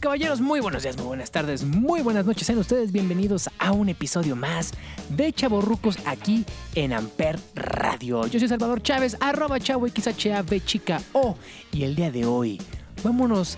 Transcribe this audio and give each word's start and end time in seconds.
Caballeros, 0.00 0.40
muy 0.40 0.60
buenos 0.60 0.82
días, 0.82 0.96
muy 0.96 1.06
buenas 1.06 1.30
tardes, 1.30 1.64
muy 1.64 2.02
buenas 2.02 2.24
noches. 2.24 2.46
Sean 2.46 2.58
ustedes 2.58 2.92
bienvenidos 2.92 3.48
a 3.58 3.72
un 3.72 3.88
episodio 3.88 4.36
más 4.36 4.72
de 5.08 5.32
Chaborrucos 5.32 5.98
aquí 6.04 6.44
en 6.74 6.92
Amper 6.92 7.38
Radio. 7.54 8.26
Yo 8.26 8.38
soy 8.38 8.48
Salvador 8.48 8.82
Chávez, 8.82 9.16
arroba 9.20 9.58
chavo 9.58 9.88
XHAB 9.88 10.64
chica 10.64 11.00
O. 11.12 11.36
Y 11.72 11.84
el 11.84 11.96
día 11.96 12.10
de 12.10 12.26
hoy, 12.26 12.60
vámonos 13.02 13.56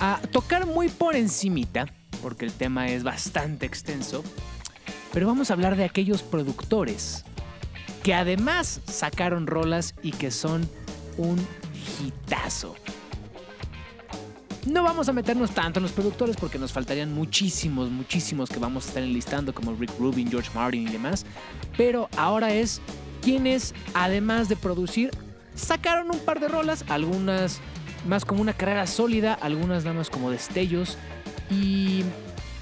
a 0.00 0.20
tocar 0.32 0.66
muy 0.66 0.88
por 0.88 1.16
encimita, 1.16 1.86
porque 2.22 2.44
el 2.44 2.52
tema 2.52 2.88
es 2.88 3.02
bastante 3.02 3.66
extenso, 3.66 4.22
pero 5.12 5.26
vamos 5.26 5.50
a 5.50 5.54
hablar 5.54 5.76
de 5.76 5.84
aquellos 5.84 6.22
productores 6.22 7.24
que 8.02 8.14
además 8.14 8.80
sacaron 8.86 9.46
rolas 9.46 9.94
y 10.02 10.12
que 10.12 10.30
son 10.30 10.68
un 11.16 11.38
hitazo. 12.00 12.74
No 14.66 14.82
vamos 14.82 15.08
a 15.08 15.12
meternos 15.12 15.52
tanto 15.52 15.78
en 15.78 15.84
los 15.84 15.92
productores 15.92 16.36
porque 16.36 16.58
nos 16.58 16.72
faltarían 16.72 17.12
muchísimos, 17.12 17.90
muchísimos 17.90 18.50
que 18.50 18.58
vamos 18.58 18.84
a 18.84 18.88
estar 18.88 19.02
enlistando 19.02 19.54
como 19.54 19.74
Rick 19.74 19.92
Rubin, 19.98 20.30
George 20.30 20.50
Martin 20.54 20.88
y 20.88 20.92
demás. 20.92 21.24
Pero 21.76 22.08
ahora 22.16 22.52
es 22.52 22.80
quienes, 23.22 23.74
además 23.94 24.48
de 24.48 24.56
producir, 24.56 25.10
sacaron 25.54 26.10
un 26.10 26.18
par 26.20 26.40
de 26.40 26.48
rolas, 26.48 26.84
algunas 26.88 27.60
más 28.06 28.24
como 28.24 28.42
una 28.42 28.52
carrera 28.52 28.86
sólida, 28.86 29.34
algunas 29.34 29.84
nada 29.84 29.96
más 29.96 30.10
como 30.10 30.30
destellos. 30.30 30.98
Y 31.50 32.04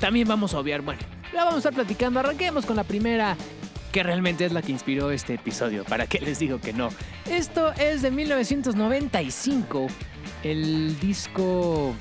también 0.00 0.28
vamos 0.28 0.54
a 0.54 0.58
obviar, 0.58 0.82
bueno, 0.82 1.00
la 1.32 1.44
vamos 1.44 1.56
a 1.56 1.58
estar 1.68 1.74
platicando. 1.74 2.20
Arranquemos 2.20 2.66
con 2.66 2.76
la 2.76 2.84
primera 2.84 3.36
que 3.92 4.02
realmente 4.02 4.44
es 4.44 4.52
la 4.52 4.60
que 4.62 4.72
inspiró 4.72 5.10
este 5.10 5.34
episodio. 5.34 5.84
¿Para 5.84 6.06
qué 6.06 6.20
les 6.20 6.38
digo 6.38 6.60
que 6.60 6.72
no? 6.72 6.90
Esto 7.30 7.72
es 7.72 8.02
de 8.02 8.10
1995. 8.10 9.86
El 10.46 10.96
disco 11.00 11.92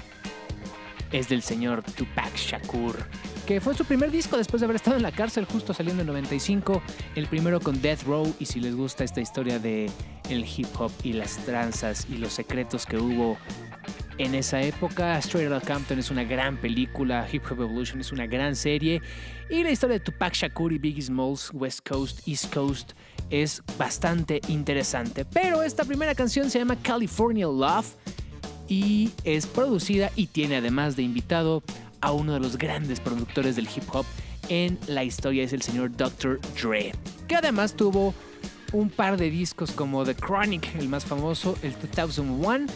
es 1.12 1.30
del 1.30 1.42
señor 1.42 1.82
Tupac 1.82 2.36
Shakur, 2.36 2.96
que 3.48 3.60
fue 3.60 3.74
su 3.74 3.86
primer 3.86 4.12
disco 4.12 4.38
después 4.38 4.62
de 4.62 4.66
haber 4.66 4.76
estado 4.76 4.98
en 4.98 5.02
la 5.02 5.12
cárcel 5.12 5.46
justo 5.46 5.74
saliendo 5.74 6.02
en 6.02 6.08
95, 6.10 6.80
el 7.16 7.26
primero 7.26 7.60
con 7.60 7.82
Death 7.82 8.04
Row 8.04 8.36
y 8.40 8.46
si 8.46 8.60
les 8.60 8.76
gusta 8.76 9.04
esta 9.04 9.20
historia 9.20 9.58
de 9.58 9.90
el 10.30 10.46
hip 10.46 10.68
hop 10.78 10.92
y 11.02 11.14
las 11.14 11.38
tranzas 11.44 12.06
y 12.08 12.20
los 12.20 12.34
secretos 12.34 12.86
que 12.86 12.98
hubo 12.98 13.36
en 14.20 14.36
esa 14.36 14.62
época. 14.62 15.18
Straight 15.18 15.52
Outta 15.52 15.74
Compton 15.74 15.98
es 15.98 16.12
una 16.12 16.24
gran 16.24 16.58
película, 16.58 17.28
Hip 17.32 17.46
Hop 17.50 17.62
Evolution 17.62 18.00
es 18.00 18.12
una 18.12 18.28
gran 18.28 18.56
serie 18.56 19.02
y 19.50 19.64
la 19.64 19.72
historia 19.72 19.96
de 19.98 20.02
Tupac 20.02 20.36
Shakur 20.36 20.72
y 20.72 20.78
Biggie 20.78 21.02
Smalls, 21.02 21.50
West 21.52 21.80
Coast, 21.90 22.20
East 22.28 22.54
Coast, 22.54 22.92
es 23.32 23.64
bastante 23.80 24.40
interesante. 24.50 25.26
Pero 25.26 25.64
esta 25.64 25.84
primera 25.84 26.14
canción 26.14 26.52
se 26.52 26.60
llama 26.60 26.76
California 26.76 27.48
Love 27.48 27.96
y 28.68 29.12
es 29.24 29.48
producida 29.48 30.12
y 30.16 30.28
tiene 30.28 30.58
además 30.58 30.96
de 30.96 31.04
invitado 31.04 31.64
a 32.02 32.12
uno 32.12 32.34
de 32.34 32.40
los 32.40 32.58
grandes 32.58 33.00
productores 33.00 33.56
del 33.56 33.68
hip 33.68 33.84
hop 33.92 34.06
en 34.50 34.78
la 34.88 35.04
historia, 35.04 35.44
es 35.44 35.54
el 35.54 35.62
señor 35.62 35.96
Dr. 35.96 36.40
Dre, 36.62 36.94
que 37.28 37.36
además 37.36 37.76
tuvo 37.76 38.14
un 38.74 38.90
par 38.90 39.18
de 39.18 39.30
discos 39.30 39.72
como 39.72 40.04
The 40.04 40.16
Chronic, 40.16 40.76
el 40.76 40.90
más 40.90 41.06
famoso, 41.06 41.58
el 41.64 41.74
2001, 41.96 42.68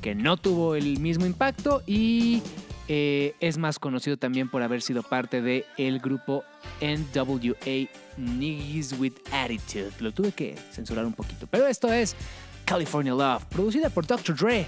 que 0.00 0.14
no 0.14 0.36
tuvo 0.36 0.74
el 0.74 0.98
mismo 0.98 1.26
impacto 1.26 1.82
y 1.86 2.42
eh, 2.88 3.34
es 3.40 3.58
más 3.58 3.78
conocido 3.78 4.16
también 4.16 4.48
por 4.48 4.62
haber 4.62 4.82
sido 4.82 5.02
parte 5.02 5.40
del 5.40 5.64
el 5.78 6.00
grupo 6.00 6.44
NWA 6.80 7.88
Niggas 8.16 8.98
with 8.98 9.14
Attitude. 9.30 9.92
Lo 10.00 10.12
tuve 10.12 10.32
que 10.32 10.56
censurar 10.72 11.06
un 11.06 11.12
poquito, 11.12 11.46
pero 11.46 11.66
esto 11.66 11.92
es 11.92 12.16
California 12.64 13.12
Love, 13.12 13.44
producida 13.46 13.90
por 13.90 14.06
Dr. 14.06 14.36
Dre 14.36 14.66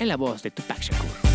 en 0.00 0.08
la 0.08 0.16
voz 0.16 0.42
de 0.42 0.50
Tupac 0.50 0.82
Shakur. 0.82 1.29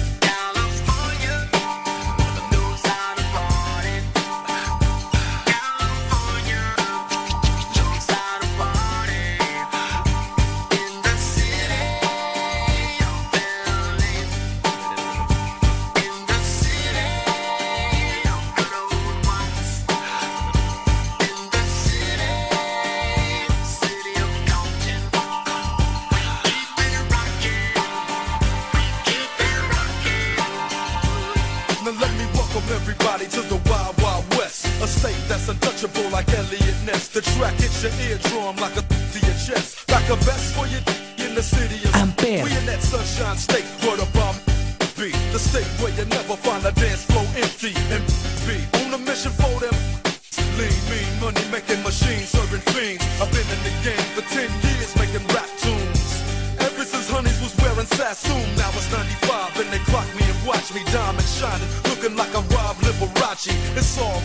Shining, 61.36 61.68
looking 61.92 62.16
like 62.16 62.32
I'm 62.32 62.48
Rob 62.56 62.78
Liberace. 62.78 63.52
It's 63.76 64.00
all 64.00 64.22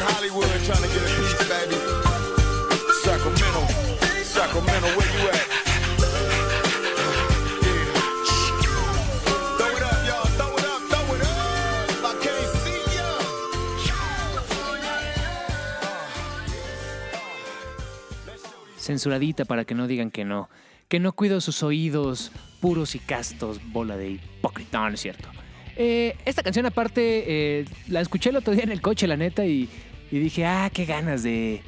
Even 0.00 0.14
Hollywood 0.14 0.46
trying 0.64 0.80
to 0.80 0.88
get 0.88 1.02
a 1.02 1.12
piece, 1.14 1.48
baby. 1.48 1.76
Sacramento, 3.02 3.66
Sacramento, 4.24 4.86
where 4.96 5.12
you 5.12 5.28
at? 5.28 5.46
Censuradita 18.78 19.44
para 19.44 19.66
que 19.66 19.74
no 19.74 19.86
digan 19.86 20.10
que 20.10 20.24
no. 20.24 20.48
Que 20.88 20.98
no 20.98 21.12
cuido 21.12 21.42
sus 21.42 21.62
oídos 21.62 22.32
puros 22.60 22.94
y 22.94 23.00
castos, 23.00 23.60
bola 23.70 23.98
de 23.98 24.12
hipócrita. 24.12 24.78
No, 24.78 24.88
no 24.88 24.94
es 24.94 25.00
cierto. 25.00 25.28
Eh, 25.76 26.16
esta 26.24 26.42
canción 26.42 26.66
aparte 26.66 27.24
eh, 27.26 27.64
la 27.88 28.00
escuché 28.00 28.30
el 28.30 28.36
otro 28.36 28.54
día 28.54 28.64
en 28.64 28.72
el 28.72 28.80
coche, 28.80 29.06
la 29.06 29.16
neta, 29.16 29.46
y, 29.46 29.68
y 30.10 30.18
dije, 30.18 30.46
ah, 30.46 30.70
qué 30.72 30.84
ganas 30.84 31.22
de, 31.22 31.62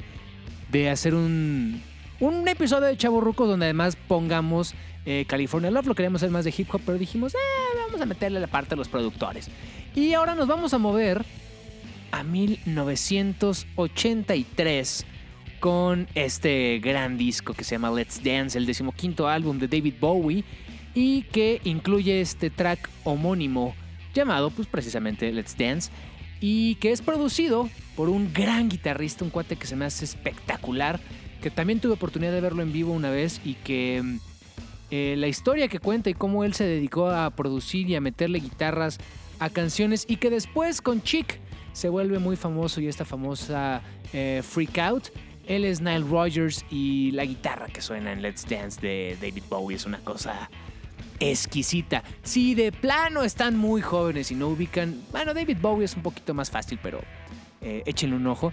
de 0.71 0.89
hacer 0.89 1.15
un, 1.15 1.81
un 2.19 2.47
episodio 2.47 2.87
de 2.87 2.97
Chavo 2.97 3.21
Rucos 3.21 3.47
donde 3.47 3.65
además 3.65 3.97
pongamos 4.07 4.75
eh, 5.05 5.25
California 5.27 5.69
Love. 5.71 5.87
Lo 5.87 5.95
queríamos 5.95 6.21
hacer 6.21 6.31
más 6.31 6.45
de 6.45 6.53
hip 6.55 6.73
hop, 6.73 6.79
pero 6.85 6.97
dijimos, 6.97 7.35
eh, 7.35 7.37
vamos 7.85 7.99
a 8.01 8.05
meterle 8.05 8.39
la 8.39 8.47
parte 8.47 8.69
de 8.71 8.77
los 8.77 8.87
productores. 8.87 9.49
Y 9.95 10.13
ahora 10.13 10.33
nos 10.35 10.47
vamos 10.47 10.73
a 10.73 10.77
mover 10.77 11.25
a 12.11 12.23
1983 12.23 15.05
con 15.59 16.07
este 16.13 16.79
gran 16.79 17.17
disco 17.17 17.53
que 17.53 17.63
se 17.63 17.75
llama 17.75 17.89
Let's 17.91 18.21
Dance, 18.23 18.57
el 18.57 18.65
decimoquinto 18.65 19.29
álbum 19.29 19.59
de 19.59 19.67
David 19.67 19.93
Bowie 19.99 20.43
y 20.93 21.23
que 21.23 21.59
incluye 21.63 22.21
este 22.21 22.49
track 22.49 22.89
homónimo 23.03 23.75
llamado 24.13 24.51
pues 24.51 24.67
precisamente 24.67 25.29
Let's 25.31 25.57
Dance 25.57 25.91
y 26.45 26.75
que 26.75 26.91
es 26.91 27.01
producido 27.01 27.69
por 27.95 28.09
un 28.09 28.33
gran 28.33 28.67
guitarrista, 28.67 29.23
un 29.23 29.31
cuate 29.31 29.55
que 29.55 29.65
se 29.65 29.77
me 29.77 29.85
hace 29.85 30.03
espectacular, 30.03 30.99
que 31.41 31.49
también 31.49 31.79
tuve 31.79 31.93
oportunidad 31.93 32.33
de 32.33 32.41
verlo 32.41 32.61
en 32.61 32.73
vivo 32.73 32.91
una 32.91 33.09
vez 33.09 33.39
y 33.45 33.53
que 33.53 34.03
eh, 34.91 35.15
la 35.17 35.29
historia 35.29 35.69
que 35.69 35.79
cuenta 35.79 36.09
y 36.09 36.13
cómo 36.13 36.43
él 36.43 36.53
se 36.53 36.65
dedicó 36.65 37.09
a 37.09 37.29
producir 37.29 37.89
y 37.89 37.95
a 37.95 38.01
meterle 38.01 38.39
guitarras 38.39 38.97
a 39.39 39.49
canciones 39.51 40.03
y 40.05 40.17
que 40.17 40.29
después 40.29 40.81
con 40.81 41.01
Chick 41.01 41.39
se 41.71 41.87
vuelve 41.87 42.19
muy 42.19 42.35
famoso 42.35 42.81
y 42.81 42.89
esta 42.89 43.05
famosa 43.05 43.81
eh, 44.11 44.41
Freak 44.43 44.77
Out. 44.79 45.03
Él 45.47 45.63
es 45.63 45.79
Nile 45.79 46.01
Rogers 46.01 46.65
y 46.69 47.11
la 47.11 47.23
guitarra 47.23 47.67
que 47.67 47.79
suena 47.81 48.11
en 48.11 48.21
Let's 48.21 48.45
Dance 48.45 48.81
de 48.81 49.17
David 49.21 49.43
Bowie 49.49 49.77
es 49.77 49.85
una 49.85 49.99
cosa 49.99 50.49
exquisita. 51.31 52.03
Si 52.23 52.55
de 52.55 52.71
plano 52.71 53.23
están 53.23 53.57
muy 53.57 53.81
jóvenes 53.81 54.31
y 54.31 54.35
no 54.35 54.49
ubican, 54.49 55.01
bueno, 55.11 55.33
David 55.33 55.57
Bowie 55.61 55.85
es 55.85 55.95
un 55.95 56.03
poquito 56.03 56.33
más 56.33 56.51
fácil, 56.51 56.79
pero 56.81 57.01
eh, 57.61 57.83
échenle 57.85 58.15
un 58.15 58.27
ojo. 58.27 58.51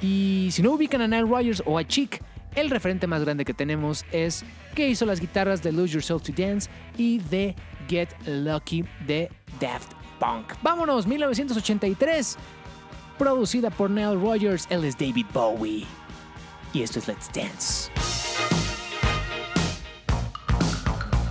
Y 0.00 0.48
si 0.50 0.62
no 0.62 0.72
ubican 0.72 1.00
a 1.00 1.06
Nile 1.06 1.22
Rogers 1.22 1.62
o 1.64 1.78
a 1.78 1.84
Chick, 1.84 2.22
el 2.54 2.70
referente 2.70 3.06
más 3.06 3.22
grande 3.22 3.44
que 3.44 3.54
tenemos 3.54 4.04
es 4.12 4.44
que 4.74 4.88
hizo 4.88 5.06
las 5.06 5.20
guitarras 5.20 5.62
de 5.62 5.72
Lose 5.72 5.94
Yourself 5.94 6.22
to 6.22 6.32
Dance 6.36 6.68
y 6.98 7.18
de 7.18 7.54
Get 7.88 8.08
Lucky 8.26 8.84
de 9.06 9.30
Daft 9.60 9.92
Punk. 10.18 10.54
Vámonos, 10.62 11.06
1983, 11.06 12.36
producida 13.18 13.70
por 13.70 13.90
Nile 13.90 14.14
Rogers, 14.14 14.66
él 14.70 14.84
es 14.84 14.96
David 14.98 15.26
Bowie. 15.32 15.86
Y 16.74 16.82
esto 16.82 16.98
es 16.98 17.08
Let's 17.08 17.30
Dance. 17.32 18.11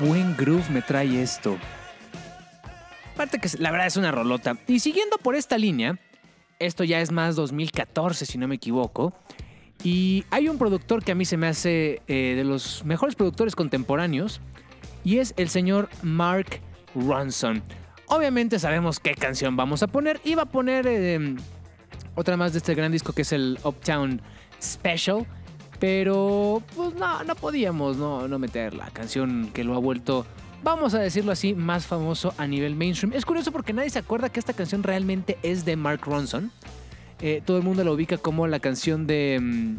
Buen 0.00 0.36
groove 0.36 0.68
me 0.70 0.82
trae 0.82 1.22
esto. 1.22 1.56
Aparte 3.14 3.38
que 3.38 3.48
la 3.58 3.70
verdad 3.70 3.86
es 3.86 3.96
una 3.96 4.12
rolota. 4.12 4.58
Y 4.66 4.80
siguiendo 4.80 5.16
por 5.18 5.36
esta 5.36 5.56
línea, 5.56 5.98
esto 6.58 6.84
ya 6.84 7.00
es 7.00 7.12
más 7.12 7.36
2014 7.36 8.26
si 8.26 8.38
no 8.38 8.48
me 8.48 8.56
equivoco. 8.56 9.14
Y 9.82 10.24
hay 10.30 10.48
un 10.48 10.58
productor 10.58 11.04
que 11.04 11.12
a 11.12 11.14
mí 11.14 11.24
se 11.24 11.36
me 11.36 11.46
hace 11.46 12.02
eh, 12.08 12.34
de 12.36 12.44
los 12.44 12.84
mejores 12.84 13.14
productores 13.14 13.54
contemporáneos. 13.54 14.40
Y 15.04 15.18
es 15.18 15.34
el 15.36 15.48
señor 15.48 15.88
Mark 16.02 16.60
Ronson. 16.94 17.62
Obviamente 18.06 18.58
sabemos 18.58 19.00
qué 19.00 19.14
canción 19.14 19.56
vamos 19.56 19.82
a 19.82 19.86
poner. 19.86 20.20
Iba 20.24 20.42
a 20.42 20.46
poner 20.46 20.86
eh, 20.86 21.36
otra 22.14 22.36
más 22.36 22.52
de 22.52 22.58
este 22.58 22.74
gran 22.74 22.92
disco 22.92 23.12
que 23.12 23.22
es 23.22 23.32
el 23.32 23.58
Uptown 23.64 24.20
Special. 24.60 25.26
Pero 25.78 26.62
pues 26.74 26.94
no, 26.94 27.22
no 27.24 27.34
podíamos 27.34 27.96
no, 27.96 28.28
no 28.28 28.38
meter 28.38 28.74
la 28.74 28.90
canción 28.90 29.50
que 29.52 29.64
lo 29.64 29.74
ha 29.74 29.78
vuelto, 29.78 30.26
vamos 30.62 30.94
a 30.94 30.98
decirlo 30.98 31.32
así, 31.32 31.54
más 31.54 31.86
famoso 31.86 32.34
a 32.38 32.46
nivel 32.46 32.74
mainstream. 32.74 33.12
Es 33.12 33.24
curioso 33.24 33.52
porque 33.52 33.72
nadie 33.72 33.90
se 33.90 33.98
acuerda 33.98 34.30
que 34.30 34.40
esta 34.40 34.52
canción 34.52 34.82
realmente 34.82 35.38
es 35.42 35.64
de 35.64 35.76
Mark 35.76 36.00
Ronson. 36.04 36.50
Eh, 37.20 37.42
todo 37.44 37.56
el 37.56 37.62
mundo 37.62 37.84
la 37.84 37.92
ubica 37.92 38.18
como 38.18 38.46
la 38.46 38.60
canción 38.60 39.06
de 39.06 39.38
mm, 39.40 39.76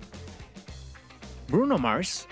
Bruno 1.49 1.77
Mars. 1.77 2.27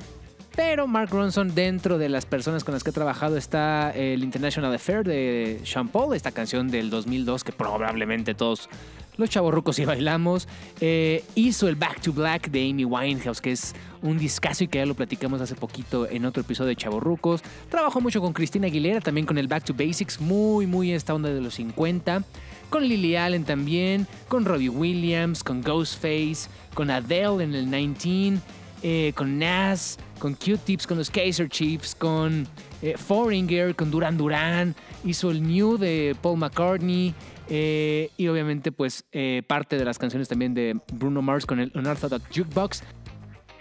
Pero 0.56 0.88
Mark 0.88 1.10
Ronson, 1.12 1.54
dentro 1.54 1.98
de 1.98 2.08
las 2.08 2.26
personas 2.26 2.64
con 2.64 2.74
las 2.74 2.84
que 2.84 2.92
ha 2.92 2.94
trabajado, 2.94 3.36
está 3.36 3.92
el 3.92 4.24
International 4.24 4.74
Affair 4.74 5.04
de 5.04 5.60
Sean 5.66 5.90
Paul, 5.90 6.16
esta 6.16 6.32
canción 6.32 6.70
del 6.70 6.90
2002 6.90 7.44
que 7.44 7.52
probablemente 7.52 8.36
todos 8.36 8.70
los 9.18 9.30
chavorrucos 9.30 9.80
y 9.80 9.86
bailamos. 9.86 10.48
Eh, 10.80 11.24
hizo 11.36 11.68
el 11.68 11.76
Back 11.76 12.02
to 12.02 12.14
Black 12.14 12.50
de 12.50 12.70
Amy 12.70 12.86
Winehouse, 12.86 13.42
que 13.42 13.52
es 13.52 13.74
un 14.02 14.18
discazo 14.18 14.64
y 14.64 14.68
que 14.68 14.80
ya 14.80 14.86
lo 14.86 14.94
platicamos 14.94 15.42
hace 15.42 15.56
poquito 15.56 16.08
en 16.10 16.26
otro 16.26 16.42
episodio 16.42 16.70
de 16.70 16.76
Chavorrucos. 16.76 17.42
Trabajó 17.70 18.02
mucho 18.02 18.22
con 18.22 18.34
Cristina 18.34 18.68
Aguilera, 18.68 19.02
también 19.02 19.26
con 19.26 19.38
el 19.38 19.48
Back 19.48 19.66
to 19.66 19.74
Basics, 19.74 20.20
muy, 20.20 20.68
muy 20.68 20.92
esta 20.92 21.14
onda 21.14 21.30
de 21.30 21.42
los 21.42 21.56
50. 21.56 22.24
Con 22.70 22.88
Lily 22.88 23.16
Allen 23.16 23.46
también, 23.46 24.08
con 24.28 24.44
Robbie 24.46 24.70
Williams, 24.70 25.44
con 25.44 25.62
Ghostface, 25.62 26.50
con 26.74 26.90
Adele 26.90 27.44
en 27.44 27.56
el 27.56 27.70
19, 27.70 28.40
eh, 28.84 29.14
con 29.16 29.40
Nas, 29.40 29.98
con 30.20 30.34
Q-Tips, 30.36 30.86
con 30.86 30.98
los 30.98 31.10
Kaiser 31.10 31.50
Chiefs, 31.50 31.96
con 31.96 32.48
eh, 32.82 32.96
Foreigner, 32.98 33.76
con 33.76 33.90
Duran 33.90 34.18
Duran. 34.18 34.76
Hizo 35.04 35.32
el 35.32 35.42
New 35.42 35.78
de 35.78 36.16
Paul 36.22 36.38
McCartney. 36.38 37.14
Eh, 37.50 38.10
y 38.18 38.28
obviamente, 38.28 38.72
pues, 38.72 39.06
eh, 39.12 39.44
parte 39.48 39.78
de 39.78 39.86
las 39.86 39.98
canciones 39.98 40.28
también 40.28 40.54
de 40.54 40.80
Bruno 40.94 41.22
Mars 41.22 41.46
con 41.46 41.60
el 41.60 41.72
Unorthodox 41.76 42.26
Jukebox. 42.36 42.84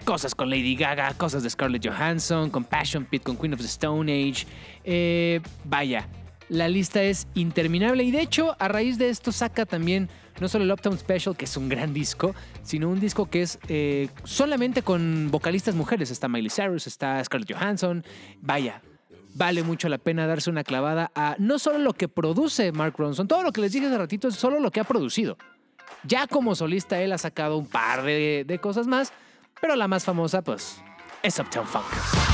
Cosas 0.05 0.35
con 0.35 0.51
Lady 0.51 0.77
Gaga, 0.77 1.15
cosas 1.15 1.43
de 1.43 1.51
Scarlett 1.51 1.87
Johansson, 1.87 2.51
con 2.51 2.65
Passion 2.65 3.07
Pit, 3.07 3.23
con 3.23 3.37
Queen 3.37 3.55
of 3.55 3.61
the 3.61 3.67
Stone 3.67 4.13
Age. 4.13 4.47
Eh, 4.85 5.41
vaya, 5.65 6.09
la 6.51 6.69
lista 6.69 7.03
es 7.03 7.27
interminable 7.35 8.05
y 8.05 8.11
de 8.11 8.21
hecho 8.21 8.55
a 8.59 8.69
raíz 8.69 8.99
de 8.99 9.09
esto 9.09 9.33
saca 9.33 9.65
también 9.65 10.11
no 10.41 10.49
solo 10.49 10.65
el 10.65 10.73
Uptown 10.73 10.99
Special, 10.99 11.35
que 11.37 11.47
es 11.47 11.57
un 11.57 11.71
gran 11.71 11.95
disco, 11.95 12.35
sino 12.63 12.91
un 12.91 13.01
disco 13.01 13.31
que 13.31 13.43
es 13.43 13.59
solamente 14.25 14.83
con 14.83 15.31
vocalistas 15.31 15.75
mujeres. 15.75 16.11
Está 16.11 16.29
Miley 16.29 16.51
Cyrus, 16.51 16.87
está 16.87 17.25
Scarlett 17.25 17.55
Johansson. 17.55 18.05
Vaya, 18.43 18.83
vale 19.35 19.63
mucho 19.63 19.89
la 19.89 19.99
pena 19.99 20.27
darse 20.27 20.51
una 20.51 20.65
clavada 20.65 21.11
a 21.15 21.37
no 21.39 21.59
solo 21.59 21.79
lo 21.79 21.93
que 21.93 22.09
produce 22.09 22.73
Mark 22.73 22.95
Ronson, 22.97 23.29
todo 23.29 23.43
lo 23.43 23.53
que 23.53 23.61
les 23.61 23.73
dije 23.73 23.87
hace 23.87 23.99
ratito 23.99 24.29
es 24.29 24.37
solo 24.37 24.61
lo 24.61 24.71
que 24.71 24.81
ha 24.81 24.85
producido. 24.85 25.37
Ya 26.05 26.27
como 26.27 26.55
solista 26.55 27.01
él 27.01 27.13
ha 27.13 27.19
sacado 27.19 27.59
un 27.59 27.67
par 27.67 28.03
de, 28.03 28.45
de 28.47 28.59
cosas 28.59 28.87
más, 28.87 29.13
pero 29.61 29.77
la 29.77 29.89
más 29.89 30.05
famosa 30.05 30.43
pues 30.43 30.81
es 31.23 31.39
Uptown 31.39 31.67
Funk. 31.67 32.34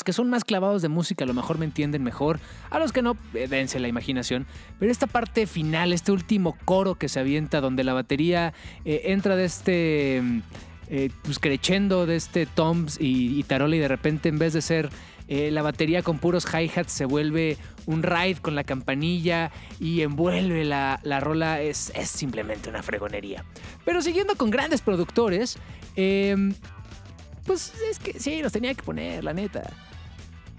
Los 0.00 0.04
que 0.04 0.12
son 0.14 0.30
más 0.30 0.44
clavados 0.44 0.80
de 0.80 0.88
música 0.88 1.24
a 1.24 1.26
lo 1.26 1.34
mejor 1.34 1.58
me 1.58 1.66
entienden 1.66 2.02
mejor, 2.02 2.40
a 2.70 2.78
los 2.78 2.90
que 2.90 3.02
no, 3.02 3.18
eh, 3.34 3.48
dense 3.48 3.78
la 3.78 3.88
imaginación. 3.88 4.46
Pero 4.78 4.90
esta 4.90 5.06
parte 5.06 5.46
final, 5.46 5.92
este 5.92 6.10
último 6.10 6.56
coro 6.64 6.94
que 6.94 7.10
se 7.10 7.20
avienta 7.20 7.60
donde 7.60 7.84
la 7.84 7.92
batería 7.92 8.54
eh, 8.86 9.02
entra 9.04 9.36
de 9.36 9.44
este... 9.44 10.22
mm, 10.22 10.38
eh, 10.92 11.10
pues 11.22 11.38
crescendo 11.38 12.04
de 12.04 12.16
este 12.16 12.46
toms 12.46 12.98
y, 13.00 13.38
y 13.38 13.44
tarola 13.44 13.76
y 13.76 13.78
de 13.78 13.86
repente 13.86 14.28
en 14.28 14.40
vez 14.40 14.54
de 14.54 14.60
ser 14.60 14.90
eh, 15.28 15.52
la 15.52 15.62
batería 15.62 16.02
con 16.02 16.18
puros 16.18 16.44
hi-hats 16.52 16.90
se 16.90 17.04
vuelve 17.04 17.56
un 17.86 18.02
ride 18.02 18.38
con 18.42 18.56
la 18.56 18.64
campanilla 18.64 19.52
y 19.78 20.00
envuelve 20.00 20.64
la, 20.64 20.98
la 21.04 21.20
rola. 21.20 21.60
Es, 21.60 21.92
es 21.94 22.08
simplemente 22.08 22.70
una 22.70 22.82
fregonería. 22.82 23.44
Pero 23.84 24.02
siguiendo 24.02 24.34
con 24.34 24.50
grandes 24.50 24.80
productores, 24.80 25.58
eh, 25.94 26.34
pues 27.46 27.72
es 27.90 27.98
que 27.98 28.18
sí, 28.18 28.42
los 28.42 28.52
tenía 28.52 28.74
que 28.74 28.82
poner, 28.82 29.24
la 29.24 29.32
neta. 29.32 29.70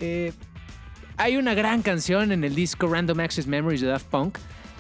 Eh, 0.02 0.34
hay 1.18 1.38
una 1.38 1.54
gran 1.54 1.82
canción 1.82 2.32
en 2.32 2.44
el 2.44 2.56
disco 2.56 2.88
Random 2.88 3.20
Access 3.20 3.48
Memories 3.48 3.82
de 3.82 3.88
Daft 3.88 4.08
Punk. 4.08 4.38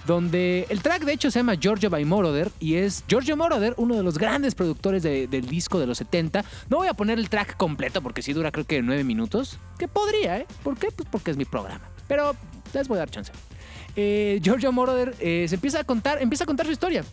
Donde 0.08 0.66
el 0.70 0.82
track 0.82 1.04
de 1.04 1.14
hecho 1.14 1.30
se 1.30 1.38
llama 1.38 1.54
Giorgio 1.54 1.92
by 1.92 2.04
Moroder 2.06 2.50
y 2.60 2.74
es 2.74 3.04
Giorgio 3.08 3.38
Moroder, 3.38 3.76
uno 3.78 3.96
de 3.96 4.02
los 4.02 4.18
grandes 4.18 4.56
productores 4.56 5.04
de- 5.04 5.28
del 5.28 5.46
disco 5.48 5.80
de 5.80 5.86
los 5.86 6.00
70. 6.00 6.44
No 6.70 6.78
voy 6.78 6.88
a 6.88 6.96
poner 6.96 7.20
el 7.20 7.30
track 7.30 7.56
completo 7.56 8.02
porque 8.02 8.24
sí 8.24 8.34
dura 8.34 8.52
creo 8.52 8.66
que 8.66 8.82
9 8.82 9.04
minutos. 9.04 9.60
Que 9.78 9.88
podría, 9.88 10.40
¿eh? 10.40 10.48
¿Por 10.64 10.76
qué? 10.76 10.88
Pues 10.90 11.08
porque 11.12 11.30
es 11.30 11.38
mi 11.38 11.46
programa. 11.46 11.88
Pero 12.08 12.36
les 12.74 12.88
voy 12.88 12.96
a 12.96 13.00
dar 13.02 13.12
chance. 13.12 13.32
Eh, 13.96 14.40
Giorgio 14.42 14.72
Moroder 14.72 15.14
eh, 15.20 15.46
se 15.48 15.54
empieza 15.56 15.82
a 15.82 15.84
contar, 15.84 16.20
empieza 16.20 16.46
a 16.46 16.48
contar 16.48 16.66
su 16.66 16.72
historia. 16.72 17.04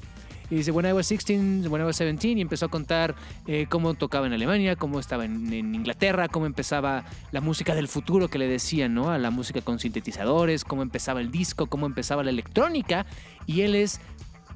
Y 0.51 0.57
dice, 0.57 0.71
when 0.71 0.87
I 0.87 0.93
was 0.93 1.07
16, 1.07 1.69
when 1.69 1.83
I 1.83 1.85
was 1.85 1.97
17, 1.97 2.39
y 2.39 2.43
empezó 2.43 2.67
a 2.67 2.69
contar 2.69 3.15
eh, 3.47 3.67
cómo 3.69 3.95
tocaba 3.95 4.27
en 4.27 4.33
Alemania, 4.33 4.77
cómo 4.77 4.99
estaba 4.99 5.25
en, 5.25 5.53
Inglaterra, 5.53 6.29
cómo 6.29 6.47
empezaba 6.47 7.05
la 7.33 7.41
música 7.41 7.75
del 7.75 7.89
futuro 7.89 8.29
que 8.29 8.39
le 8.39 8.49
decían, 8.49 8.95
¿no? 8.95 9.11
A 9.11 9.19
la 9.19 9.31
música 9.31 9.61
con 9.61 9.79
sintetizadores, 9.79 10.65
cómo 10.65 10.83
empezaba 10.83 11.21
el 11.21 11.31
disco, 11.31 11.67
cómo 11.67 11.87
empezaba 11.87 12.23
la 12.23 12.31
electrónica. 12.31 13.05
Y 13.47 13.61
él 13.61 13.75
es, 13.75 14.01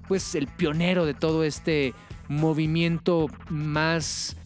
pues, 0.08 0.34
el 0.34 0.46
pionero 0.46 1.04
de 1.04 1.14
todo 1.14 1.44
este 1.44 1.92
movimiento 2.28 3.28
más, 3.50 4.36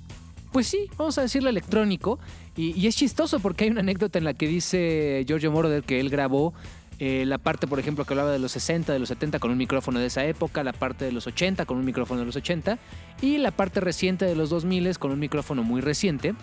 pues 0.51 0.67
sí, 0.67 0.91
vamos 0.97 1.17
a 1.19 1.23
decirlo 1.23 1.49
electrónico. 1.49 2.19
Y, 2.57 2.73
y 2.73 2.89
es 2.89 2.97
chistoso 2.97 3.39
porque 3.39 3.65
hay 3.65 3.71
una 3.71 3.81
anécdota 3.81 4.19
en 4.19 4.25
la 4.25 4.35
que 4.35 4.49
dice 4.49 5.25
Giorgio 5.29 5.53
Moroder 5.53 5.85
que 5.85 6.01
él 6.01 6.11
grabó 6.11 6.55
eh, 6.99 7.25
la 7.27 7.39
parte, 7.39 7.67
por 7.67 7.79
ejemplo, 7.79 8.05
que 8.05 8.15
hablaba 8.15 8.31
de 8.31 8.39
los 8.39 8.53
60, 8.53 8.93
de 8.93 8.99
los 8.99 9.09
70 9.09 9.39
con 9.39 9.51
un 9.51 9.59
micrófono 9.59 10.01
de 10.01 10.07
esa 10.07 10.25
época, 10.25 10.65
la 10.65 10.73
parte 10.73 11.05
de 11.05 11.13
los 11.13 11.27
80 11.27 11.67
con 11.67 11.77
un 11.77 11.85
micrófono 11.85 12.21
de 12.21 12.27
los 12.27 12.37
80 12.37 12.79
y 13.21 13.39
la 13.39 13.51
parte 13.51 13.81
reciente 13.81 14.25
de 14.25 14.35
los 14.35 14.51
2000 14.51 14.99
con 14.99 15.11
un 15.11 15.19
micrófono 15.19 15.63
muy 15.63 15.81
reciente. 15.81 16.35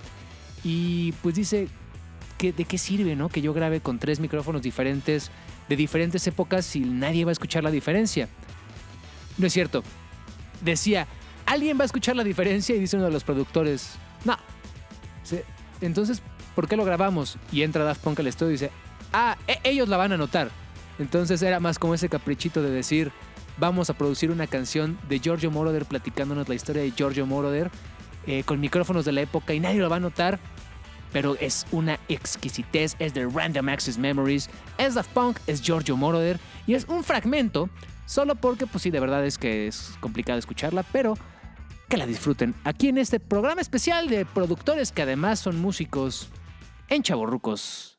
Y 0.63 1.11
pues 1.23 1.35
dice, 1.35 1.67
que, 2.37 2.53
¿de 2.53 2.65
qué 2.65 2.77
sirve, 2.77 3.15
no? 3.15 3.29
Que 3.29 3.41
yo 3.41 3.53
grabe 3.53 3.81
con 3.81 3.99
tres 3.99 4.19
micrófonos 4.19 4.61
diferentes 4.61 5.31
de 5.69 5.75
diferentes 5.75 6.25
épocas 6.27 6.65
si 6.65 6.81
nadie 6.81 7.25
va 7.25 7.31
a 7.31 7.33
escuchar 7.33 7.63
la 7.63 7.71
diferencia. 7.71 8.27
No 9.37 9.47
es 9.47 9.53
cierto. 9.53 9.83
Decía, 10.61 11.07
¿alguien 11.45 11.77
va 11.77 11.83
a 11.83 11.85
escuchar 11.85 12.15
la 12.15 12.23
diferencia? 12.23 12.75
Y 12.75 12.79
dice 12.79 12.95
uno 12.97 13.05
de 13.05 13.11
los 13.11 13.23
productores, 13.23 13.95
no. 14.25 14.37
Entonces, 15.81 16.21
¿por 16.55 16.67
qué 16.67 16.77
lo 16.77 16.85
grabamos? 16.85 17.37
Y 17.51 17.63
entra 17.63 17.83
Daft 17.83 18.01
Punk 18.01 18.19
al 18.19 18.27
estudio 18.27 18.51
y 18.51 18.53
dice, 18.53 18.71
ah, 19.13 19.37
e- 19.47 19.59
ellos 19.63 19.87
la 19.87 19.97
van 19.97 20.11
a 20.11 20.17
notar. 20.17 20.49
Entonces 20.99 21.41
era 21.41 21.59
más 21.59 21.79
como 21.79 21.93
ese 21.93 22.09
caprichito 22.09 22.61
de 22.61 22.69
decir, 22.69 23.11
vamos 23.57 23.89
a 23.89 23.93
producir 23.93 24.31
una 24.31 24.47
canción 24.47 24.97
de 25.07 25.19
Giorgio 25.19 25.51
Moroder 25.51 25.85
platicándonos 25.85 26.49
la 26.49 26.55
historia 26.55 26.81
de 26.81 26.91
Giorgio 26.91 27.25
Moroder 27.25 27.71
eh, 28.25 28.43
con 28.43 28.59
micrófonos 28.59 29.05
de 29.05 29.11
la 29.11 29.21
época 29.21 29.53
y 29.53 29.59
nadie 29.59 29.79
lo 29.79 29.89
va 29.89 29.97
a 29.97 30.01
notar. 30.01 30.39
Pero 31.11 31.35
es 31.39 31.67
una 31.71 31.99
exquisitez, 32.09 32.95
es 32.97 33.13
de 33.13 33.27
Random 33.27 33.69
Access 33.69 33.99
Memories, 33.99 34.49
es 34.79 34.95
Daft 34.95 35.11
Punk, 35.11 35.37
es 35.45 35.61
Giorgio 35.61 35.95
Moroder 35.95 36.39
y 36.65 36.73
es 36.73 36.85
un 36.87 37.03
fragmento, 37.03 37.69
solo 38.07 38.33
porque 38.33 38.65
pues 38.65 38.81
sí, 38.81 38.89
de 38.89 38.99
verdad 38.99 39.23
es 39.23 39.37
que 39.37 39.67
es 39.67 39.93
complicado 39.99 40.39
escucharla, 40.39 40.81
pero 40.81 41.15
que 41.87 41.97
la 41.97 42.07
disfruten 42.07 42.55
aquí 42.63 42.87
en 42.87 42.97
este 42.97 43.19
programa 43.19 43.61
especial 43.61 44.09
de 44.09 44.25
productores 44.25 44.91
que 44.91 45.03
además 45.03 45.39
son 45.39 45.61
músicos 45.61 46.29
en 46.89 47.03
Chaborrucos, 47.03 47.92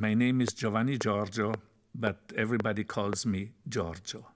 My 0.00 0.14
name 0.14 0.40
is 0.40 0.52
Giovanni 0.52 0.98
Giorgio, 0.98 1.54
but 1.94 2.32
everybody 2.36 2.82
calls 2.82 3.24
me 3.24 3.52
Giorgio. 3.68 4.26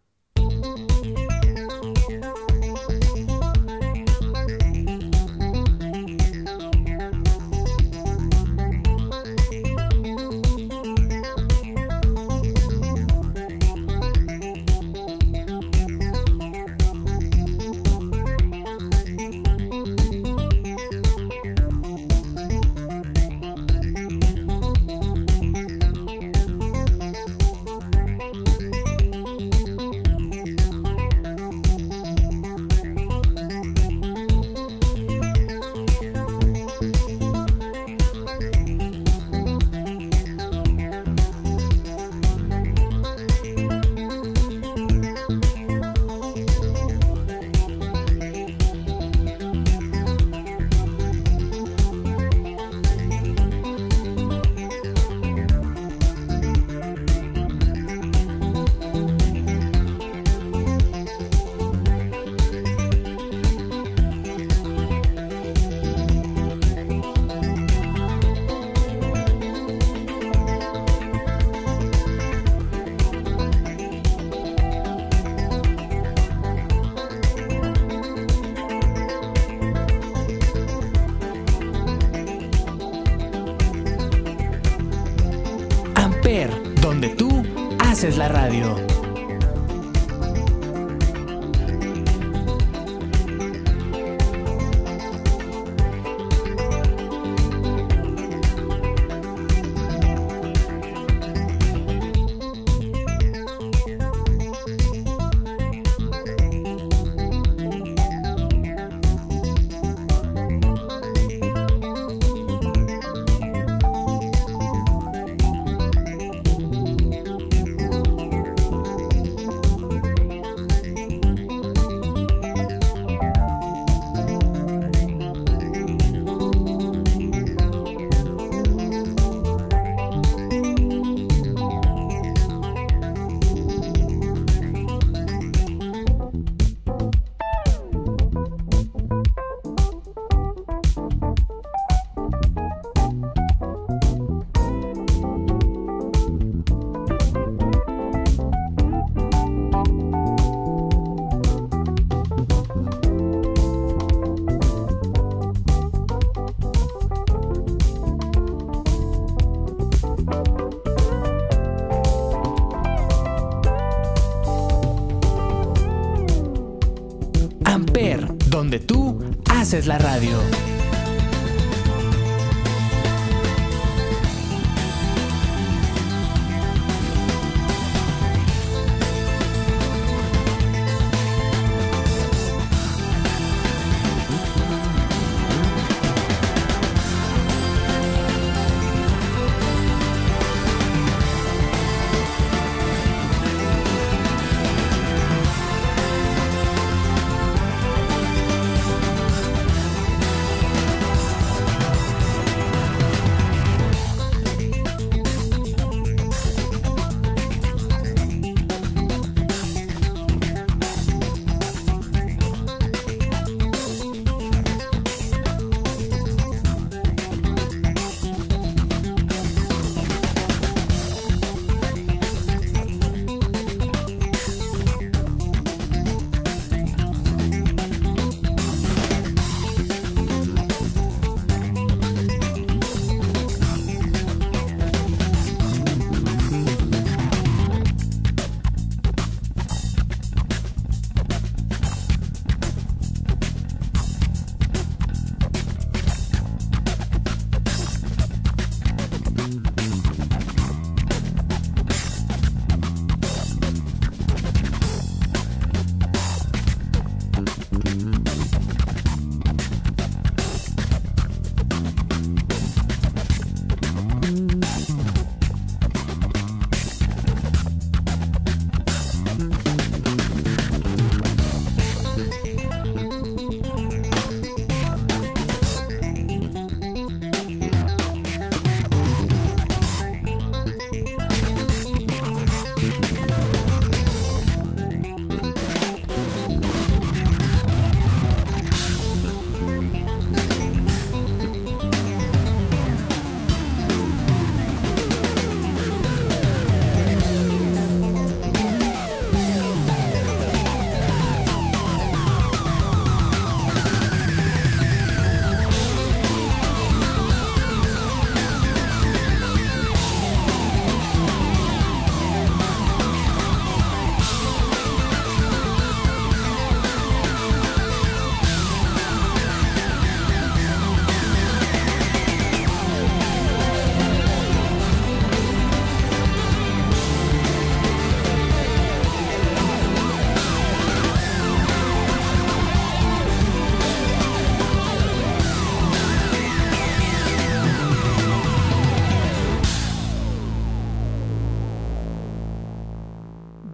Haces 169.72 169.87
la 169.87 169.96
radio. 169.96 170.71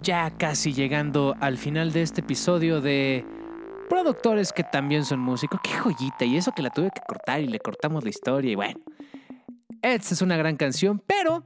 Ya 0.09 0.31
casi 0.31 0.73
llegando 0.73 1.35
al 1.39 1.59
final 1.59 1.93
de 1.93 2.01
este 2.01 2.21
episodio 2.21 2.81
de 2.81 3.23
productores 3.89 4.51
que 4.51 4.63
también 4.63 5.05
son 5.05 5.19
músicos. 5.19 5.59
Qué 5.63 5.77
joyita, 5.77 6.25
y 6.25 6.35
eso 6.35 6.51
que 6.51 6.63
la 6.63 6.71
tuve 6.71 6.89
que 6.89 7.01
cortar 7.07 7.41
y 7.41 7.47
le 7.47 7.59
cortamos 7.59 8.03
la 8.03 8.09
historia 8.09 8.51
y 8.51 8.55
bueno. 8.55 8.79
Esta 9.83 10.15
es 10.15 10.23
una 10.23 10.35
gran 10.35 10.57
canción, 10.57 10.99
pero 11.05 11.45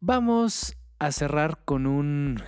vamos 0.00 0.76
a 0.98 1.12
cerrar 1.12 1.64
con 1.64 1.86
un 1.86 2.42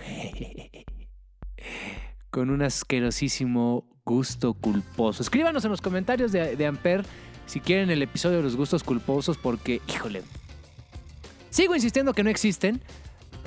con 2.31 2.51
un 2.51 2.61
asquerosísimo 2.61 3.89
gusto 4.05 4.53
culposo. 4.53 5.23
Escríbanos 5.23 5.65
en 5.65 5.71
los 5.71 5.81
comentarios 5.81 6.33
de, 6.33 6.55
de 6.55 6.67
Amper 6.67 7.03
si 7.47 7.61
quieren 7.61 7.89
el 7.89 8.03
episodio 8.03 8.37
de 8.37 8.43
los 8.43 8.57
gustos 8.57 8.85
culposos 8.85 9.39
porque, 9.39 9.81
híjole, 9.89 10.21
sigo 11.49 11.75
insistiendo 11.75 12.13
que 12.13 12.23
no 12.23 12.29
existen, 12.29 12.83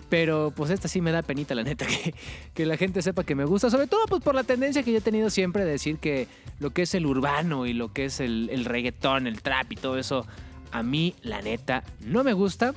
pero 0.09 0.51
pues 0.55 0.71
esta 0.71 0.87
sí 0.87 1.01
me 1.01 1.11
da 1.11 1.21
penita, 1.21 1.55
la 1.55 1.63
neta, 1.63 1.85
que, 2.53 2.65
la 2.65 2.77
gente 2.77 3.01
sepa 3.01 3.23
que 3.23 3.35
me 3.35 3.45
gusta. 3.45 3.69
Sobre 3.69 3.87
todo 3.87 4.05
pues 4.07 4.21
por 4.21 4.35
la 4.35 4.43
tendencia 4.43 4.83
que 4.83 4.91
yo 4.91 4.97
he 4.97 5.01
tenido 5.01 5.29
siempre 5.29 5.63
de 5.63 5.71
decir 5.71 5.97
que 5.97 6.27
lo 6.59 6.71
que 6.71 6.81
es 6.81 6.95
el 6.95 7.05
urbano 7.05 7.65
y 7.65 7.73
lo 7.73 7.93
que 7.93 8.05
es 8.05 8.19
el, 8.19 8.49
el 8.51 8.65
reggaetón, 8.65 9.27
el 9.27 9.41
trap 9.41 9.71
y 9.71 9.75
todo 9.75 9.97
eso, 9.97 10.25
a 10.71 10.83
mí 10.83 11.15
la 11.21 11.41
neta 11.41 11.83
no 12.01 12.23
me 12.23 12.33
gusta. 12.33 12.73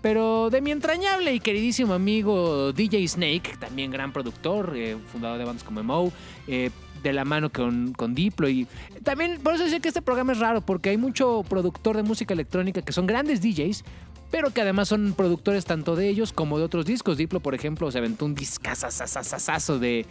Pero 0.00 0.48
de 0.48 0.60
mi 0.60 0.70
entrañable 0.70 1.34
y 1.34 1.40
queridísimo 1.40 1.92
amigo 1.92 2.72
DJ 2.72 3.08
Snake, 3.08 3.56
también 3.58 3.90
gran 3.90 4.12
productor, 4.12 4.74
eh, 4.76 4.96
fundador 5.10 5.38
de 5.38 5.44
bandas 5.44 5.64
como 5.64 5.80
Emo, 5.80 6.12
eh, 6.46 6.70
de 7.02 7.12
la 7.12 7.24
mano 7.24 7.50
con, 7.50 7.92
con 7.94 8.14
Diplo. 8.14 8.48
Y 8.48 8.68
también, 9.02 9.40
por 9.42 9.54
eso 9.54 9.64
decía 9.64 9.80
que 9.80 9.88
este 9.88 10.02
programa 10.02 10.32
es 10.32 10.38
raro, 10.38 10.60
porque 10.60 10.90
hay 10.90 10.96
mucho 10.96 11.44
productor 11.48 11.96
de 11.96 12.02
música 12.04 12.34
electrónica 12.34 12.82
que 12.82 12.92
son 12.92 13.06
grandes 13.06 13.40
DJs, 13.40 13.84
pero 14.30 14.50
que 14.50 14.60
además 14.60 14.88
son 14.88 15.14
productores 15.14 15.64
tanto 15.64 15.96
de 15.96 16.08
ellos 16.08 16.32
como 16.32 16.58
de 16.58 16.64
otros 16.64 16.84
discos. 16.84 17.16
Diplo, 17.16 17.40
por 17.40 17.54
ejemplo, 17.54 17.90
se 17.90 17.98
aventó 17.98 18.24
un 18.24 18.34
discazazazazazo 18.34 19.78
de, 19.78 20.06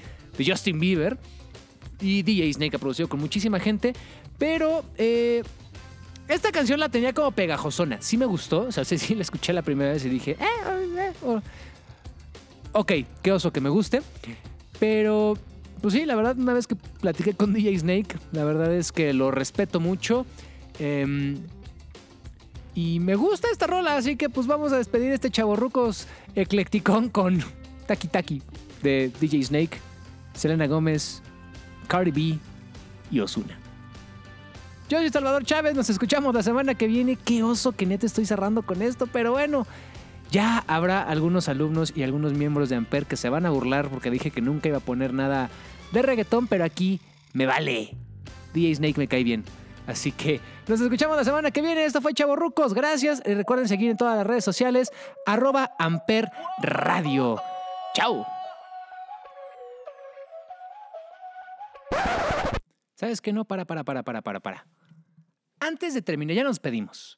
Justin 0.46 0.80
Bieber. 0.80 1.18
Y 2.00 2.22
DJ 2.22 2.54
Snake 2.54 2.76
ha 2.76 2.80
producido 2.80 3.10
con 3.10 3.20
muchísima 3.20 3.60
gente. 3.60 3.94
Pero 4.38 4.84
eh, 4.98 5.44
esta 6.28 6.52
canción 6.52 6.80
la 6.80 6.90
tenía 6.90 7.14
como 7.14 7.32
pegajosona. 7.32 8.02
Sí 8.02 8.18
me 8.18 8.26
gustó. 8.26 8.62
O 8.62 8.72
sea, 8.72 8.86
sí, 8.86 8.98
sí 8.98 9.16
la 9.16 9.22
escuché 9.22 9.54
la 9.54 9.62
primera 9.62 9.92
vez 9.92 10.06
y 10.06 10.10
dije... 10.10 10.32
"Eh, 10.40 10.46
oh, 10.66 11.00
eh, 11.00 11.14
oh". 11.24 11.42
Ok, 12.74 12.92
qué 13.24 13.32
oso 13.32 13.52
que 13.52 13.62
me 13.62 13.70
guste. 13.70 14.02
Pero, 14.80 15.38
pues 15.82 15.94
sí, 15.94 16.06
la 16.06 16.16
verdad, 16.16 16.38
una 16.38 16.54
vez 16.54 16.68
que 16.68 16.76
platiqué 16.76 17.34
con 17.34 17.54
DJ 17.54 17.80
Snake, 17.80 18.18
la 18.32 18.44
verdad 18.44 18.74
es 18.74 18.92
que 18.92 19.14
lo 19.14 19.32
respeto 19.32 19.80
mucho. 19.80 20.26
Em, 20.80 21.38
y 22.78 23.00
me 23.00 23.16
gusta 23.16 23.48
esta 23.52 23.66
rola, 23.66 23.98
así 23.98 24.18
que 24.18 24.30
pues 24.30 24.46
vamos 24.46 24.72
a 24.72 24.78
despedir 24.78 25.12
este 25.12 25.32
chaborrucos 25.32 26.08
eclecticón 26.36 27.10
con 27.10 27.44
Taki 27.88 28.08
Taki 28.08 28.44
de 28.84 29.12
DJ 29.20 29.46
Snake, 29.46 29.80
Selena 30.36 30.68
Gómez, 30.68 31.24
Cardi 31.88 32.12
B 32.12 32.38
y 33.10 33.20
Osuna. 33.20 33.58
Yo 34.90 35.00
soy 35.00 35.10
Salvador 35.10 35.44
Chávez, 35.44 35.74
nos 35.74 35.90
escuchamos 35.90 36.36
la 36.36 36.44
semana 36.44 36.76
que 36.76 36.86
viene. 36.86 37.16
Qué 37.16 37.42
oso 37.42 37.72
que 37.72 37.88
neta 37.88 38.06
estoy 38.06 38.28
cerrando 38.28 38.62
con 38.62 38.84
esto, 38.84 39.08
pero 39.08 39.32
bueno, 39.32 39.66
ya 40.30 40.64
habrá 40.68 41.02
algunos 41.02 41.50
alumnos 41.50 41.94
y 41.96 42.04
algunos 42.04 42.34
miembros 42.34 42.70
de 42.70 42.76
Amper 42.76 43.08
que 43.08 43.18
se 43.18 43.30
van 43.30 43.48
a 43.48 43.50
burlar 43.50 43.90
porque 43.90 44.12
dije 44.12 44.30
que 44.30 44.42
nunca 44.42 44.70
iba 44.70 44.78
a 44.78 44.82
poner 44.82 45.16
nada 45.16 45.50
de 45.94 46.04
reggaetón, 46.04 46.46
pero 46.46 46.64
aquí 46.64 47.02
me 47.34 47.48
vale. 47.48 47.96
DJ 48.54 48.76
Snake 48.76 49.00
me 49.00 49.08
cae 49.08 49.24
bien. 49.24 49.46
Así 49.88 50.12
que 50.12 50.42
nos 50.68 50.82
escuchamos 50.82 51.16
la 51.16 51.24
semana 51.24 51.50
que 51.50 51.62
viene. 51.62 51.86
Esto 51.86 52.02
fue 52.02 52.14
Chavo 52.14 52.36
Rucos. 52.36 52.74
Gracias. 52.74 53.22
Y 53.26 53.34
recuerden 53.34 53.68
seguir 53.68 53.90
en 53.90 53.98
todas 53.98 54.18
las 54.18 54.28
redes 54.28 54.44
sociales. 54.44 54.92
Arroba 55.26 55.72
Amper 55.80 56.30
Radio. 56.62 57.42
Chao. 57.94 58.28
¿Sabes 62.96 63.22
qué? 63.22 63.32
No, 63.32 63.46
para, 63.46 63.64
para, 63.64 63.84
para, 63.86 64.04
para, 64.04 64.22
para, 64.22 64.40
para. 64.42 64.68
Antes 65.62 65.94
de 65.94 66.02
terminar, 66.02 66.36
ya 66.36 66.44
nos 66.44 66.60
pedimos. 66.60 67.18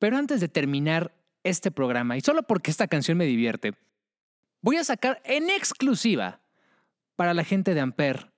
Pero 0.00 0.16
antes 0.16 0.40
de 0.40 0.48
terminar 0.48 1.14
este 1.44 1.70
programa, 1.70 2.16
y 2.16 2.20
solo 2.20 2.42
porque 2.42 2.70
esta 2.70 2.88
canción 2.88 3.16
me 3.16 3.24
divierte, 3.24 3.74
voy 4.60 4.76
a 4.76 4.84
sacar 4.84 5.22
en 5.24 5.48
exclusiva 5.48 6.40
para 7.16 7.34
la 7.34 7.44
gente 7.44 7.74
de 7.74 7.80
Amper 7.80 8.34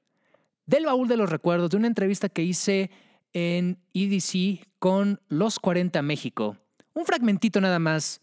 del 0.66 0.84
baúl 0.84 1.08
de 1.08 1.16
los 1.16 1.30
recuerdos 1.30 1.70
de 1.70 1.76
una 1.76 1.86
entrevista 1.86 2.28
que 2.28 2.42
hice 2.42 2.90
en 3.36 3.78
EDC 3.92 4.66
con 4.78 5.20
Los 5.28 5.58
40 5.58 6.00
México. 6.00 6.56
Un 6.94 7.04
fragmentito 7.04 7.60
nada 7.60 7.78
más 7.78 8.22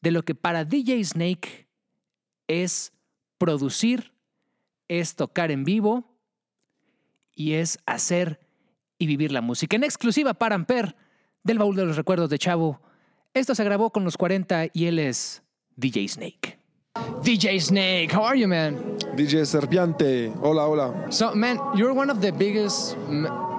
de 0.00 0.12
lo 0.12 0.22
que 0.22 0.36
para 0.36 0.64
DJ 0.64 1.02
Snake 1.02 1.66
es 2.46 2.92
producir, 3.36 4.12
es 4.86 5.16
tocar 5.16 5.50
en 5.50 5.64
vivo 5.64 6.04
y 7.34 7.54
es 7.54 7.80
hacer 7.84 8.38
y 8.96 9.08
vivir 9.08 9.32
la 9.32 9.40
música. 9.40 9.74
En 9.74 9.82
exclusiva 9.82 10.34
para 10.34 10.54
Amper 10.54 10.94
del 11.42 11.58
baúl 11.58 11.74
de 11.74 11.86
los 11.86 11.96
recuerdos 11.96 12.30
de 12.30 12.38
Chavo. 12.38 12.80
Esto 13.32 13.56
se 13.56 13.64
grabó 13.64 13.90
con 13.90 14.04
los 14.04 14.16
40 14.16 14.66
y 14.72 14.86
él 14.86 15.00
es 15.00 15.42
DJ 15.74 16.06
Snake. 16.06 16.60
DJ 17.24 17.60
Snake, 17.60 18.10
how 18.14 18.24
are 18.24 18.38
you, 18.38 18.46
man? 18.46 18.76
DJ 19.16 19.46
Serpiante. 19.46 20.32
Hola, 20.40 20.68
hola. 20.68 21.10
So, 21.10 21.34
man, 21.34 21.58
you're 21.74 21.92
one 21.92 22.08
of 22.08 22.20
the 22.20 22.30
biggest 22.30 22.96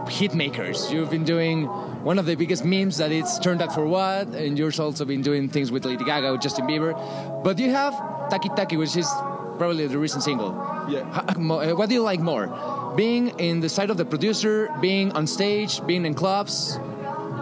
hit 0.09 0.33
makers. 0.33 0.91
You've 0.91 1.09
been 1.09 1.23
doing 1.23 1.65
one 2.03 2.19
of 2.19 2.25
the 2.25 2.35
biggest 2.35 2.63
memes 2.65 2.97
that 2.97 3.11
it's 3.11 3.39
turned 3.39 3.61
out 3.61 3.73
for 3.73 3.85
what, 3.85 4.27
and 4.27 4.57
you've 4.57 4.79
also 4.79 5.05
been 5.05 5.21
doing 5.21 5.49
things 5.49 5.71
with 5.71 5.85
Lady 5.85 6.03
Gaga, 6.03 6.31
with 6.33 6.41
Justin 6.41 6.67
Bieber. 6.67 6.93
But 7.43 7.59
you 7.59 7.69
have 7.71 7.93
Taki 8.29 8.49
Taki, 8.49 8.77
which 8.77 8.95
is 8.95 9.07
probably 9.57 9.87
the 9.87 9.97
recent 9.97 10.23
single. 10.23 10.51
Yeah. 10.89 11.01
Uh, 11.11 11.75
What 11.75 11.89
do 11.89 11.95
you 11.95 12.01
like 12.03 12.19
more? 12.19 12.47
Being 12.95 13.29
in 13.39 13.59
the 13.59 13.69
side 13.69 13.89
of 13.89 13.97
the 13.97 14.05
producer, 14.05 14.69
being 14.81 15.11
on 15.13 15.27
stage, 15.27 15.85
being 15.85 16.05
in 16.05 16.13
clubs? 16.13 16.79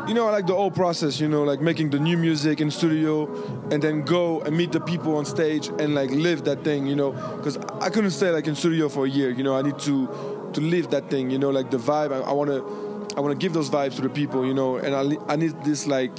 You 0.07 0.13
know, 0.13 0.27
I 0.27 0.31
like 0.31 0.47
the 0.47 0.55
whole 0.55 0.71
process, 0.71 1.21
you 1.21 1.29
know, 1.29 1.43
like 1.43 1.61
making 1.61 1.91
the 1.91 1.99
new 1.99 2.17
music 2.17 2.59
in 2.59 2.69
studio 2.71 3.23
and 3.71 3.81
then 3.81 4.03
go 4.03 4.41
and 4.41 4.55
meet 4.55 4.73
the 4.73 4.81
people 4.81 5.15
on 5.15 5.23
stage 5.25 5.67
and 5.79 5.95
like 5.95 6.11
live 6.11 6.43
that 6.43 6.63
thing, 6.65 6.87
you 6.87 6.95
know, 6.95 7.11
because 7.37 7.55
I 7.79 7.89
couldn't 7.89 8.11
stay 8.11 8.29
like 8.29 8.45
in 8.47 8.55
studio 8.55 8.89
for 8.89 9.05
a 9.05 9.09
year, 9.09 9.29
you 9.29 9.43
know, 9.43 9.55
I 9.55 9.61
need 9.61 9.79
to 9.79 10.09
to 10.53 10.61
live 10.61 10.91
that 10.91 11.09
thing, 11.09 11.29
you 11.29 11.39
know, 11.39 11.49
like 11.49 11.71
the 11.71 11.77
vibe. 11.77 12.11
I, 12.11 12.31
want 12.31 12.49
to 12.49 13.15
I 13.17 13.21
want 13.21 13.31
to 13.31 13.37
give 13.37 13.53
those 13.53 13.69
vibes 13.69 13.95
to 13.95 14.01
the 14.01 14.09
people, 14.09 14.45
you 14.45 14.53
know, 14.53 14.77
and 14.77 14.95
I, 14.95 15.33
I 15.33 15.35
need 15.35 15.63
this 15.63 15.87
like 15.87 16.11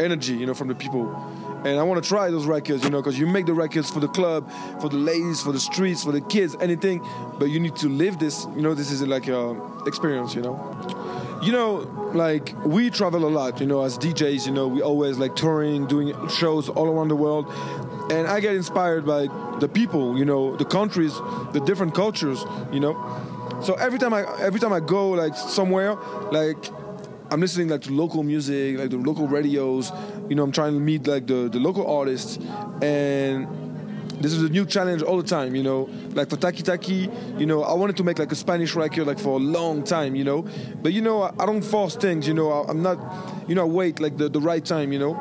energy, 0.00 0.34
you 0.34 0.46
know, 0.46 0.54
from 0.54 0.68
the 0.68 0.74
people. 0.74 1.14
And 1.64 1.78
I 1.78 1.84
want 1.84 2.02
to 2.02 2.08
try 2.08 2.28
those 2.28 2.44
records, 2.44 2.82
you 2.82 2.90
know, 2.90 3.00
because 3.00 3.16
you 3.16 3.26
make 3.26 3.46
the 3.46 3.54
records 3.54 3.88
for 3.88 4.00
the 4.00 4.08
club, 4.08 4.50
for 4.80 4.88
the 4.88 4.96
ladies, 4.96 5.40
for 5.40 5.52
the 5.52 5.60
streets, 5.60 6.02
for 6.02 6.10
the 6.10 6.20
kids, 6.20 6.56
anything. 6.60 7.00
But 7.38 7.50
you 7.50 7.60
need 7.60 7.76
to 7.76 7.88
live 7.88 8.18
this, 8.18 8.46
you 8.56 8.62
know. 8.62 8.74
This 8.74 8.90
is 8.90 9.00
like 9.02 9.28
a 9.28 9.56
experience, 9.86 10.34
you 10.34 10.42
know. 10.42 10.58
You 11.40 11.52
know, 11.52 12.10
like 12.14 12.52
we 12.64 12.90
travel 12.90 13.26
a 13.26 13.30
lot, 13.30 13.60
you 13.60 13.66
know, 13.66 13.82
as 13.82 13.96
DJs, 13.96 14.46
you 14.46 14.52
know, 14.52 14.66
we 14.66 14.82
always 14.82 15.18
like 15.18 15.36
touring, 15.36 15.86
doing 15.86 16.14
shows 16.28 16.68
all 16.68 16.88
around 16.88 17.08
the 17.08 17.16
world. 17.16 17.46
And 18.10 18.26
I 18.26 18.40
get 18.40 18.56
inspired 18.56 19.06
by 19.06 19.28
the 19.60 19.68
people, 19.68 20.18
you 20.18 20.24
know, 20.24 20.56
the 20.56 20.64
countries, 20.64 21.14
the 21.52 21.62
different 21.64 21.94
cultures, 21.94 22.44
you 22.72 22.80
know. 22.80 22.94
So 23.62 23.74
every 23.74 23.98
time 23.98 24.12
I 24.12 24.24
every 24.40 24.58
time 24.58 24.72
I 24.72 24.80
go 24.80 25.10
like 25.10 25.36
somewhere, 25.36 25.94
like 26.32 26.56
I'm 27.30 27.40
listening 27.40 27.68
like 27.68 27.82
to 27.82 27.92
local 27.92 28.22
music, 28.22 28.78
like 28.78 28.90
the 28.90 28.98
local 28.98 29.28
radios, 29.28 29.92
you 30.28 30.34
know, 30.34 30.42
I'm 30.42 30.52
trying 30.52 30.74
to 30.74 30.80
meet 30.80 31.06
like 31.06 31.26
the, 31.26 31.48
the 31.48 31.58
local 31.58 31.86
artists 31.86 32.38
and 32.82 33.46
this 34.20 34.32
is 34.32 34.42
a 34.42 34.48
new 34.48 34.66
challenge 34.66 35.02
all 35.02 35.16
the 35.16 35.26
time, 35.26 35.54
you 35.54 35.62
know. 35.62 35.88
Like 36.14 36.28
for 36.28 36.36
Taki 36.36 36.62
Taki, 36.62 37.08
you 37.38 37.46
know, 37.46 37.62
I 37.62 37.72
wanted 37.74 37.96
to 37.96 38.04
make 38.04 38.18
like 38.18 38.30
a 38.32 38.34
Spanish 38.34 38.74
record 38.74 39.06
like 39.06 39.18
for 39.18 39.38
a 39.38 39.42
long 39.42 39.82
time, 39.82 40.14
you 40.14 40.24
know. 40.24 40.46
But 40.82 40.92
you 40.92 41.00
know, 41.00 41.22
I, 41.22 41.32
I 41.38 41.46
don't 41.46 41.62
force 41.62 41.96
things, 41.96 42.28
you 42.28 42.34
know. 42.34 42.52
I, 42.52 42.70
I'm 42.70 42.82
not, 42.82 42.98
you 43.48 43.54
know, 43.54 43.62
I 43.62 43.70
wait 43.70 44.00
like 44.00 44.18
the, 44.18 44.28
the 44.28 44.40
right 44.40 44.64
time, 44.64 44.92
you 44.92 44.98
know. 44.98 45.14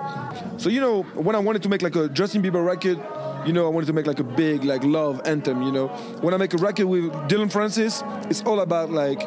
So 0.58 0.70
you 0.70 0.82
know, 0.82 1.04
when 1.16 1.36
I 1.36 1.40
wanted 1.40 1.64
to 1.64 1.70
make 1.70 1.82
like 1.82 1.96
a 1.96 2.10
Justin 2.10 2.42
Bieber 2.44 2.66
record, 2.66 3.00
you 3.46 3.54
know, 3.54 3.66
I 3.66 3.70
wanted 3.70 3.88
to 3.88 3.94
make 3.94 4.08
like 4.08 4.20
a 4.20 4.24
big 4.24 4.64
like 4.64 4.84
love 4.84 5.22
anthem, 5.26 5.64
you 5.64 5.72
know. 5.72 5.88
When 6.22 6.34
I 6.34 6.38
make 6.38 6.54
a 6.54 6.58
record 6.58 6.86
with 6.86 7.12
Dylan 7.30 7.52
Francis, 7.52 8.04
it's 8.30 8.42
all 8.44 8.60
about 8.60 8.92
like 8.92 9.22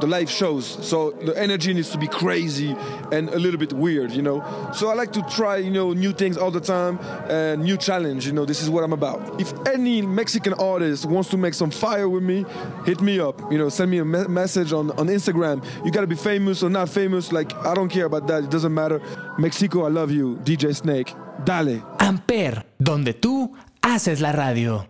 the 0.00 0.06
live 0.06 0.30
shows. 0.30 0.66
So 0.86 1.10
the 1.10 1.36
energy 1.38 1.72
needs 1.74 1.90
to 1.90 1.98
be 1.98 2.08
crazy 2.08 2.74
and 3.12 3.28
a 3.30 3.38
little 3.38 3.58
bit 3.58 3.72
weird, 3.72 4.12
you 4.12 4.22
know. 4.22 4.42
So 4.74 4.88
I 4.88 4.94
like 4.94 5.12
to 5.12 5.22
try, 5.22 5.58
you 5.58 5.70
know, 5.70 5.92
new 5.92 6.12
things 6.12 6.36
all 6.36 6.50
the 6.50 6.60
time 6.60 6.98
and 7.28 7.62
new 7.62 7.76
challenge. 7.76 8.26
You 8.26 8.32
know, 8.32 8.44
this 8.44 8.62
is 8.62 8.70
what 8.70 8.84
I'm 8.84 8.92
about. 8.92 9.40
If 9.40 9.52
any 9.66 10.02
Mexican 10.02 10.54
artist 10.54 11.06
wants 11.06 11.28
to 11.30 11.36
make 11.36 11.54
some 11.54 11.70
fire 11.70 12.08
with 12.08 12.22
me, 12.22 12.44
hit 12.84 13.00
me 13.00 13.20
up. 13.20 13.40
You 13.52 13.58
know, 13.58 13.68
send 13.68 13.90
me 13.90 13.98
a 13.98 14.04
me- 14.04 14.28
message 14.28 14.72
on 14.72 14.90
on 14.92 15.08
Instagram. 15.08 15.62
You 15.84 15.90
gotta 15.90 16.06
be 16.06 16.16
famous 16.16 16.62
or 16.62 16.70
not 16.70 16.88
famous. 16.88 17.32
Like 17.32 17.52
I 17.64 17.74
don't 17.74 17.88
care 17.88 18.06
about 18.06 18.26
that. 18.28 18.44
It 18.44 18.50
doesn't 18.50 18.74
matter. 18.74 19.00
Mexico, 19.38 19.84
I 19.86 19.90
love 19.90 20.10
you. 20.10 20.36
DJ 20.44 20.74
Snake. 20.74 21.14
Dale. 21.44 21.82
Amper, 21.98 22.66
donde 22.78 23.14
tú 23.14 23.52
haces 23.82 24.20
la 24.20 24.32
radio. 24.32 24.89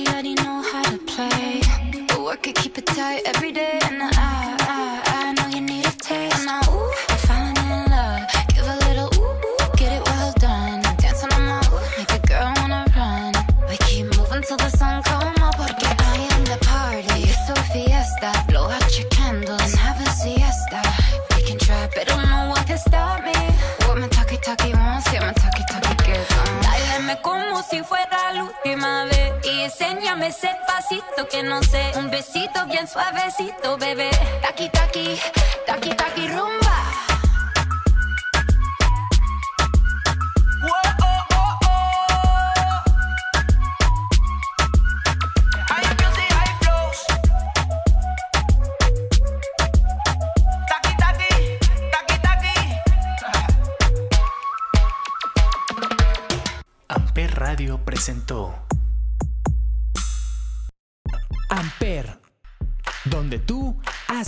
Already 0.00 0.34
know 0.34 0.62
how 0.62 0.82
to 0.82 0.96
play. 0.98 1.60
But 2.08 2.20
work 2.22 2.46
it, 2.46 2.56
keep 2.56 2.78
it 2.78 2.86
tight 2.86 3.22
every 3.26 3.52
day. 3.52 3.78
And 3.82 4.02
I, 4.02 4.11
ese 30.32 30.48
pasito 30.66 31.28
que 31.28 31.42
no 31.42 31.62
sé, 31.62 31.92
un 31.96 32.10
besito 32.10 32.64
bien 32.66 32.88
suavecito, 32.88 33.76
bebé. 33.76 34.10
Taki 34.40 34.68
taki, 34.70 35.20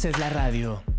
Haces 0.04 0.18
la 0.18 0.28
radio. 0.28 0.93